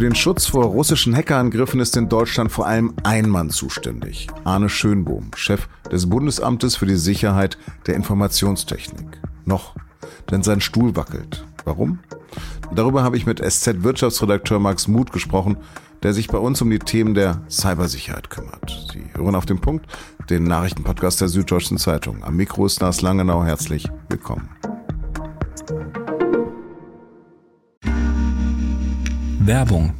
[0.00, 4.28] Für den Schutz vor russischen Hackerangriffen ist in Deutschland vor allem ein Mann zuständig.
[4.44, 9.20] Arne Schönbohm, Chef des Bundesamtes für die Sicherheit der Informationstechnik.
[9.44, 9.74] Noch,
[10.30, 11.44] denn sein Stuhl wackelt.
[11.66, 11.98] Warum?
[12.74, 15.58] Darüber habe ich mit SZ-Wirtschaftsredakteur Max Muth gesprochen,
[16.02, 18.88] der sich bei uns um die Themen der Cybersicherheit kümmert.
[18.92, 19.84] Sie hören auf den Punkt,
[20.30, 22.24] den Nachrichtenpodcast der Süddeutschen Zeitung.
[22.24, 23.44] Am Mikro ist Lars Langenau.
[23.44, 24.48] Herzlich willkommen.
[29.40, 29.94] Werbung.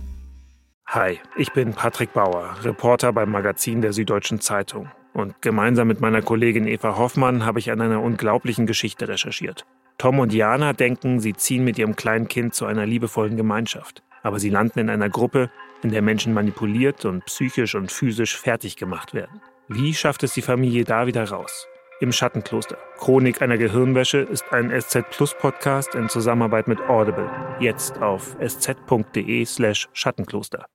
[0.87, 4.91] Hi, ich bin Patrick Bauer, Reporter beim Magazin der Süddeutschen Zeitung.
[5.13, 9.67] Und gemeinsam mit meiner Kollegin Eva Hoffmann habe ich an einer unglaublichen Geschichte recherchiert.
[9.99, 14.03] Tom und Jana denken, sie ziehen mit ihrem kleinen Kind zu einer liebevollen Gemeinschaft.
[14.23, 15.51] Aber sie landen in einer Gruppe,
[15.83, 19.41] in der Menschen manipuliert und psychisch und physisch fertig gemacht werden.
[19.69, 21.67] Wie schafft es die Familie da wieder raus?
[22.01, 22.79] Im Schattenkloster.
[22.99, 27.31] Chronik einer Gehirnwäsche ist ein SZ Plus Podcast in Zusammenarbeit mit Audible.
[27.61, 30.67] Jetzt auf sz.de slash Schattenkloster.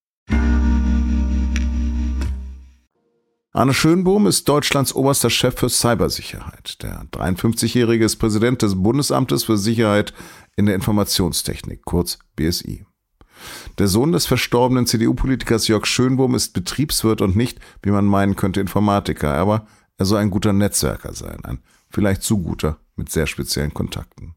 [3.55, 6.83] Arne Schönbohm ist Deutschlands oberster Chef für Cybersicherheit.
[6.83, 10.13] Der 53-Jährige ist Präsident des Bundesamtes für Sicherheit
[10.57, 12.85] in der Informationstechnik, kurz BSI.
[13.77, 18.59] Der Sohn des verstorbenen CDU-Politikers Jörg Schönbohm ist Betriebswirt und nicht, wie man meinen könnte,
[18.59, 19.33] Informatiker.
[19.33, 24.35] Aber er soll ein guter Netzwerker sein, ein vielleicht zu guter mit sehr speziellen Kontakten.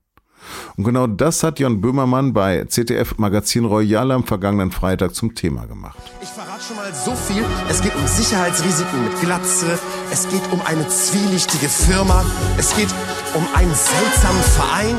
[0.77, 5.67] Und genau das hat Jon Böhmermann bei CTF Magazin Royal am vergangenen Freitag zum Thema
[5.67, 5.99] gemacht.
[6.23, 7.45] Ich verrate schon mal so viel.
[7.69, 9.79] Es geht um Sicherheitsrisiken mit Glatze.
[10.13, 12.25] Es geht um eine zwielichtige Firma.
[12.57, 12.89] Es geht
[13.35, 14.97] um einen seltsamen Verein.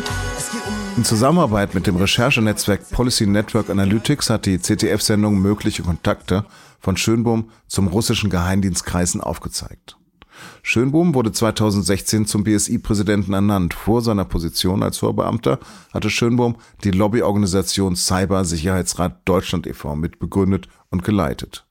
[0.97, 6.45] In Zusammenarbeit mit dem Recherchenetzwerk Policy Network Analytics hat die CTF-Sendung mögliche Kontakte
[6.79, 9.97] von Schönbohm zum russischen Geheimdienstkreisen aufgezeigt.
[10.63, 13.73] Schönbohm wurde 2016 zum BSI-Präsidenten ernannt.
[13.73, 15.59] Vor seiner Position als Vorbeamter
[15.93, 19.95] hatte Schönbohm die Lobbyorganisation Cybersicherheitsrat Deutschland e.V.
[19.95, 21.65] mitbegründet und geleitet.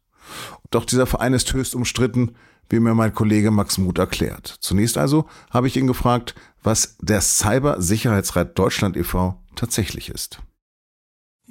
[0.70, 2.34] Doch dieser Verein ist höchst umstritten,
[2.68, 4.56] wie mir mein Kollege Max Muth erklärt.
[4.60, 9.40] Zunächst also habe ich ihn gefragt, was der Cybersicherheitsrat Deutschland e.V.
[9.54, 10.40] tatsächlich ist.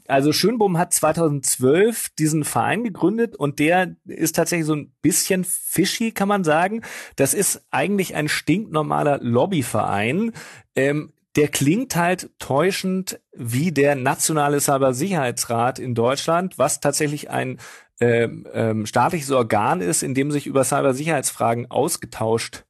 [0.07, 6.11] Also Schönbohm hat 2012 diesen Verein gegründet und der ist tatsächlich so ein bisschen fishy,
[6.11, 6.81] kann man sagen.
[7.15, 10.31] Das ist eigentlich ein stinknormaler Lobbyverein.
[10.75, 17.59] Ähm, der klingt halt täuschend wie der nationale Cybersicherheitsrat in Deutschland, was tatsächlich ein
[17.99, 22.65] ähm, ähm, staatliches Organ ist, in dem sich über Cybersicherheitsfragen ausgetauscht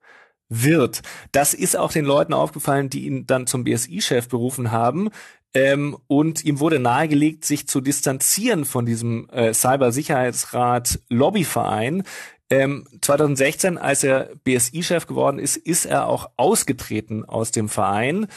[0.50, 1.02] wird.
[1.32, 5.10] Das ist auch den Leuten aufgefallen, die ihn dann zum BSI-Chef berufen haben.
[5.54, 12.04] Ähm, und ihm wurde nahegelegt, sich zu distanzieren von diesem äh, Cybersicherheitsrat Lobbyverein.
[12.50, 18.28] Ähm, 2016, als er BSI-Chef geworden ist, ist er auch ausgetreten aus dem Verein.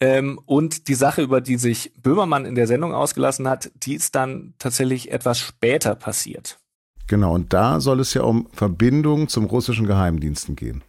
[0.00, 4.14] Ähm, und die Sache, über die sich Böhmermann in der Sendung ausgelassen hat, die ist
[4.14, 6.58] dann tatsächlich etwas später passiert.
[7.06, 10.82] Genau, und da soll es ja um Verbindungen zum russischen Geheimdiensten gehen.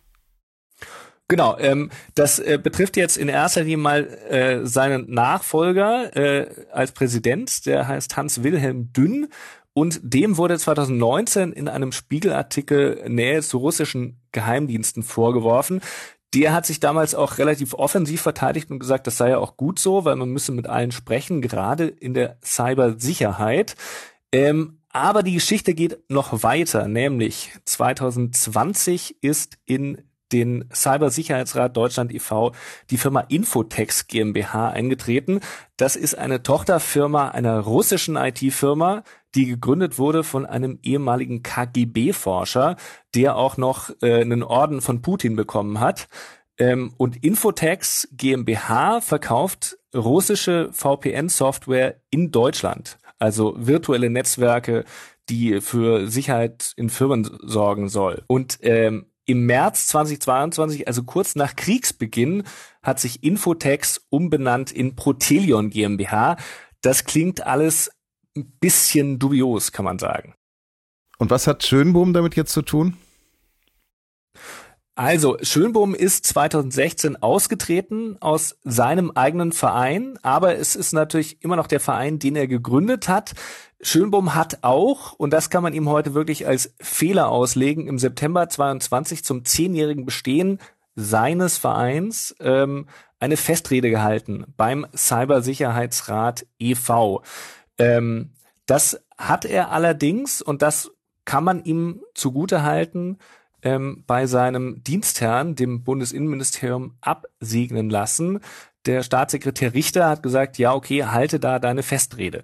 [1.32, 6.92] Genau, ähm, das äh, betrifft jetzt in erster Linie mal äh, seinen Nachfolger äh, als
[6.92, 9.30] Präsident, der heißt Hans-Wilhelm Dünn.
[9.72, 15.80] Und dem wurde 2019 in einem Spiegelartikel Nähe zu russischen Geheimdiensten vorgeworfen.
[16.34, 19.80] Der hat sich damals auch relativ offensiv verteidigt und gesagt, das sei ja auch gut
[19.80, 23.78] so, weil man müsse mit allen sprechen, gerade in der Cybersicherheit.
[24.34, 32.54] Ähm, aber die Geschichte geht noch weiter, nämlich 2020 ist in den Cybersicherheitsrat Deutschland e.V.
[32.90, 35.40] die Firma Infotex GmbH eingetreten.
[35.78, 39.04] Das ist eine Tochterfirma einer russischen IT-Firma,
[39.36, 42.76] die gegründet wurde von einem ehemaligen KGB-Forscher,
[43.16, 46.08] der auch noch äh, einen Orden von Putin bekommen hat.
[46.58, 54.86] Ähm, und Infotex GmbH verkauft russische VPN-Software in Deutschland, also virtuelle Netzwerke,
[55.30, 58.24] die für Sicherheit in Firmen sorgen soll.
[58.28, 62.44] Und ähm, im März 2022, also kurz nach Kriegsbeginn,
[62.82, 66.38] hat sich Infotex umbenannt in Protelion GmbH.
[66.82, 67.92] Das klingt alles
[68.36, 70.36] ein bisschen dubios, kann man sagen.
[71.18, 72.98] Und was hat Schönbohm damit jetzt zu tun?
[74.96, 81.68] Also, Schönbohm ist 2016 ausgetreten aus seinem eigenen Verein, aber es ist natürlich immer noch
[81.68, 83.34] der Verein, den er gegründet hat.
[83.82, 88.50] Schönbohm hat auch, und das kann man ihm heute wirklich als Fehler auslegen, im September
[88.50, 90.60] 22 zum zehnjährigen Bestehen
[90.96, 92.88] seines Vereins ähm,
[93.20, 97.24] eine Festrede gehalten beim Cybersicherheitsrat e.V.
[97.78, 98.32] Ähm,
[98.66, 100.92] das hat er allerdings, und das
[101.24, 103.20] kann man ihm zugute halten,
[103.64, 108.40] ähm, bei seinem Dienstherrn, dem Bundesinnenministerium, absegnen lassen.
[108.86, 112.44] Der Staatssekretär Richter hat gesagt, ja, okay, halte da deine Festrede.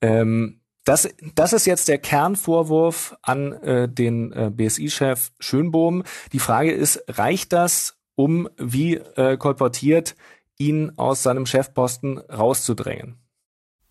[0.00, 6.02] Ähm, das, das ist jetzt der Kernvorwurf an äh, den äh, BSI-Chef Schönbohm.
[6.32, 10.16] Die Frage ist, reicht das, um, wie äh, kolportiert,
[10.56, 13.18] ihn aus seinem Chefposten rauszudrängen?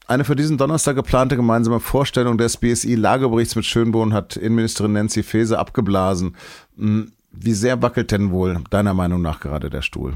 [0.07, 5.59] Eine für diesen Donnerstag geplante gemeinsame Vorstellung des BSI-Lageberichts mit Schönbohn hat Innenministerin Nancy Faeser
[5.59, 6.37] abgeblasen.
[6.77, 10.13] Hm, wie sehr wackelt denn wohl deiner Meinung nach gerade der Stuhl?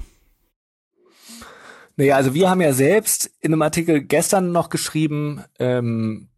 [1.98, 6.30] Naja, also wir haben ja selbst in einem Artikel gestern noch geschrieben, ähm,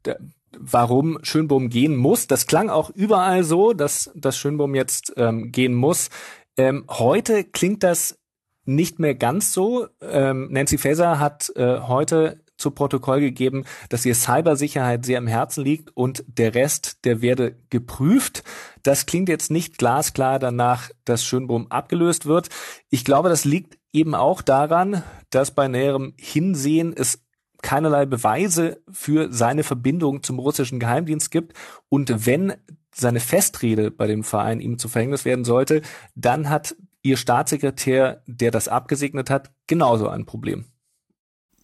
[0.58, 2.26] warum Schönbohm gehen muss.
[2.26, 6.10] Das klang auch überall so, dass, dass Schönbohm jetzt ähm, gehen muss.
[6.58, 8.18] Ähm, heute klingt das
[8.66, 9.88] nicht mehr ganz so.
[10.02, 15.64] Ähm, Nancy Faeser hat äh, heute zu Protokoll gegeben, dass ihr Cybersicherheit sehr im Herzen
[15.64, 18.44] liegt und der Rest, der werde geprüft.
[18.84, 22.50] Das klingt jetzt nicht glasklar danach, dass Schönbohm abgelöst wird.
[22.90, 27.20] Ich glaube, das liegt eben auch daran, dass bei näherem Hinsehen es
[27.62, 31.58] keinerlei Beweise für seine Verbindung zum russischen Geheimdienst gibt.
[31.90, 32.54] Und wenn
[32.94, 35.82] seine Festrede bei dem Verein ihm zu Verhängnis werden sollte,
[36.14, 40.66] dann hat ihr Staatssekretär, der das abgesegnet hat, genauso ein Problem.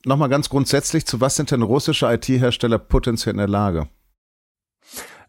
[0.06, 3.90] Nochmal ganz grundsätzlich, zu was sind denn russische IT-Hersteller potenziell in der Lage?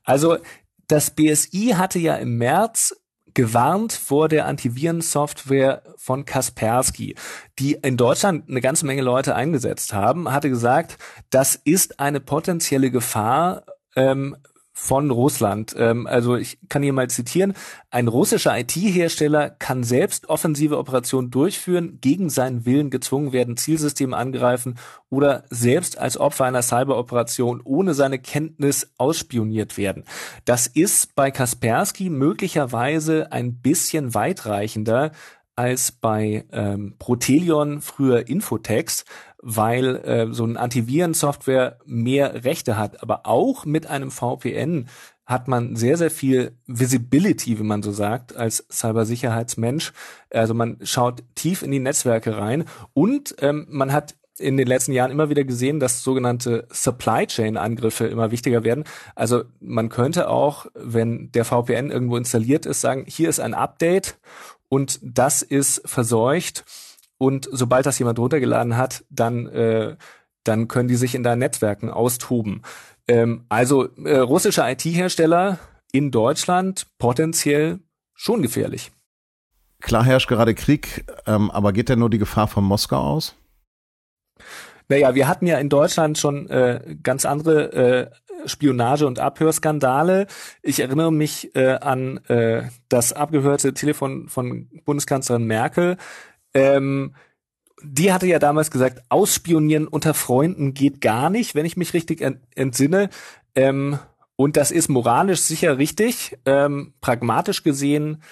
[0.05, 0.39] Also
[0.87, 2.95] das BSI hatte ja im März
[3.35, 7.15] gewarnt vor der Antivirensoftware von Kaspersky,
[7.59, 10.99] die in Deutschland eine ganze Menge Leute eingesetzt haben, hatte gesagt,
[11.31, 13.65] das ist eine potenzielle Gefahr
[13.95, 14.37] ähm,
[14.81, 15.75] von Russland.
[15.77, 17.53] Ähm, also ich kann hier mal zitieren.
[17.91, 24.79] Ein russischer IT-Hersteller kann selbst offensive Operationen durchführen, gegen seinen Willen gezwungen werden, Zielsysteme angreifen
[25.11, 30.05] oder selbst als Opfer einer Cyberoperation ohne seine Kenntnis ausspioniert werden.
[30.47, 35.13] Das ist bei Kaspersky möglicherweise ein bisschen weitreichender
[35.61, 39.05] als bei ähm, Protelion, früher Infotex,
[39.43, 43.03] weil äh, so ein Antivirensoftware mehr Rechte hat.
[43.03, 44.89] Aber auch mit einem VPN
[45.27, 49.93] hat man sehr, sehr viel Visibility, wie man so sagt, als Cybersicherheitsmensch.
[50.31, 52.65] Also man schaut tief in die Netzwerke rein
[52.95, 57.59] und ähm, man hat in den letzten Jahren immer wieder gesehen, dass sogenannte Supply Chain
[57.59, 58.85] Angriffe immer wichtiger werden.
[59.15, 64.17] Also man könnte auch, wenn der VPN irgendwo installiert ist, sagen, hier ist ein Update
[64.71, 66.65] und das ist verseucht
[67.19, 69.97] und sobald das jemand runtergeladen hat, dann äh,
[70.45, 72.63] dann können die sich in deinen Netzwerken austoben.
[73.07, 75.59] Ähm, also äh, russische IT-Hersteller
[75.93, 77.81] in Deutschland potenziell
[78.15, 78.91] schon gefährlich.
[79.81, 83.35] Klar herrscht gerade Krieg, ähm, aber geht denn nur die Gefahr von Moskau aus?
[84.89, 88.11] Naja, wir hatten ja in Deutschland schon äh, ganz andere äh,
[88.47, 90.27] Spionage- und Abhörskandale.
[90.63, 95.97] Ich erinnere mich äh, an äh, das abgehörte Telefon von Bundeskanzlerin Merkel.
[96.55, 97.15] Ähm,
[97.83, 102.21] die hatte ja damals gesagt, ausspionieren unter Freunden geht gar nicht, wenn ich mich richtig
[102.55, 103.09] entsinne.
[103.55, 103.99] Ähm,
[104.37, 106.39] und das ist moralisch sicher richtig.
[106.45, 108.23] Ähm, pragmatisch gesehen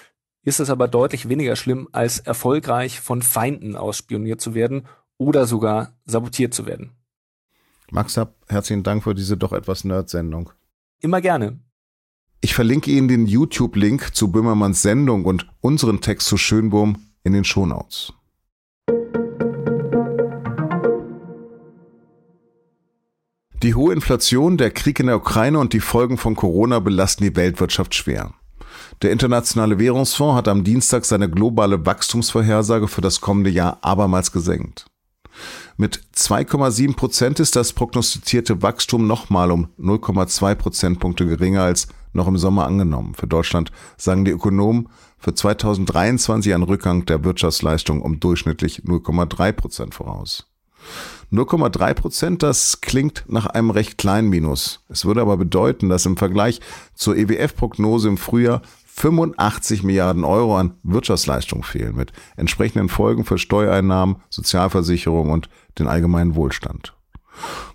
[0.43, 5.93] ist es aber deutlich weniger schlimm, als erfolgreich von Feinden ausspioniert zu werden oder sogar
[6.05, 6.98] sabotiert zu werden.
[7.91, 10.51] Max Hab, herzlichen Dank für diese doch etwas Nerd-Sendung.
[10.99, 11.59] Immer gerne.
[12.41, 17.43] Ich verlinke Ihnen den YouTube-Link zu Böhmermanns Sendung und unseren Text zu Schönbohm in den
[17.43, 18.13] Shownotes.
[23.61, 27.35] Die hohe Inflation, der Krieg in der Ukraine und die Folgen von Corona belasten die
[27.35, 28.33] Weltwirtschaft schwer.
[29.01, 34.85] Der Internationale Währungsfonds hat am Dienstag seine globale Wachstumsvorhersage für das kommende Jahr abermals gesenkt.
[35.81, 42.37] Mit 2,7 Prozent ist das prognostizierte Wachstum nochmal um 0,2 Prozentpunkte geringer als noch im
[42.37, 43.15] Sommer angenommen.
[43.15, 49.95] Für Deutschland sagen die Ökonomen für 2023 ein Rückgang der Wirtschaftsleistung um durchschnittlich 0,3 Prozent
[49.95, 50.47] voraus.
[51.31, 54.83] 0,3 Prozent, das klingt nach einem recht kleinen Minus.
[54.89, 56.59] Es würde aber bedeuten, dass im Vergleich
[56.93, 58.63] zur EWF-Prognose im Frühjahr
[58.99, 66.35] 85 Milliarden Euro an Wirtschaftsleistung fehlen, mit entsprechenden Folgen für Steuereinnahmen, Sozialversicherung und den allgemeinen
[66.35, 66.93] Wohlstand.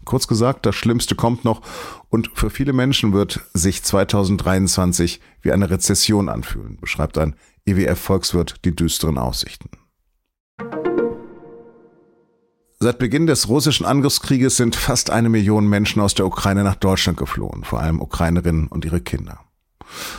[0.05, 1.63] Kurz gesagt, das Schlimmste kommt noch
[2.11, 8.77] und für viele Menschen wird sich 2023 wie eine Rezession anfühlen, beschreibt ein EWF-Volkswirt die
[8.77, 9.71] düsteren Aussichten.
[12.81, 17.17] Seit Beginn des russischen Angriffskrieges sind fast eine Million Menschen aus der Ukraine nach Deutschland
[17.17, 19.41] geflohen, vor allem Ukrainerinnen und ihre Kinder.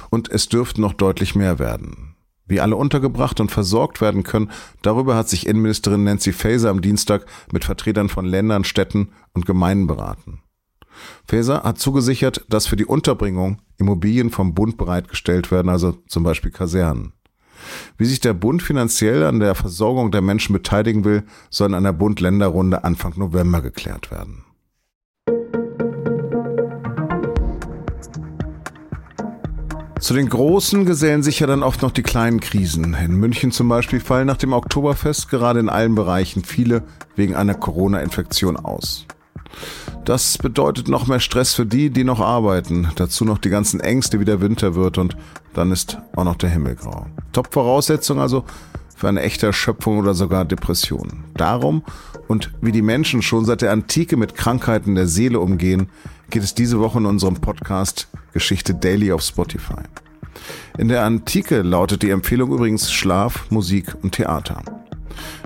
[0.09, 2.15] Und es dürften noch deutlich mehr werden.
[2.47, 7.25] Wie alle untergebracht und versorgt werden können, darüber hat sich Innenministerin Nancy Faeser am Dienstag
[7.51, 10.41] mit Vertretern von Ländern, Städten und Gemeinden beraten.
[11.27, 16.51] Faeser hat zugesichert, dass für die Unterbringung Immobilien vom Bund bereitgestellt werden, also zum Beispiel
[16.51, 17.13] Kasernen.
[17.97, 21.93] Wie sich der Bund finanziell an der Versorgung der Menschen beteiligen will, soll in einer
[21.93, 24.43] Bund-Länder-Runde Anfang November geklärt werden.
[29.99, 32.93] Zu den großen gesellen sich ja dann oft noch die kleinen Krisen.
[32.93, 36.83] In München zum Beispiel fallen nach dem Oktoberfest gerade in allen Bereichen viele
[37.15, 39.05] wegen einer Corona-Infektion aus.
[40.03, 42.89] Das bedeutet noch mehr Stress für die, die noch arbeiten.
[42.95, 45.15] Dazu noch die ganzen Ängste, wie der Winter wird und
[45.53, 47.07] dann ist auch noch der Himmel grau.
[47.31, 48.43] Top-Voraussetzung also
[48.95, 51.23] für eine echte Erschöpfung oder sogar Depression.
[51.35, 51.83] Darum
[52.27, 55.89] und wie die Menschen schon seit der Antike mit Krankheiten der Seele umgehen,
[56.29, 59.81] geht es diese Woche in unserem Podcast Geschichte Daily auf Spotify.
[60.77, 64.61] In der Antike lautet die Empfehlung übrigens Schlaf, Musik und Theater.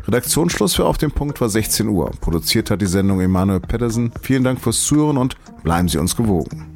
[0.08, 2.10] Redaktionsschluss für Auf dem Punkt war 16 Uhr.
[2.20, 4.12] Produziert hat die Sendung Emanuel Pedersen.
[4.24, 6.69] Vielen Dank fürs Zuhören und bleiben Sie uns gewogen.